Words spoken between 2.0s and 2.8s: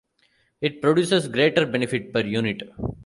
per unit.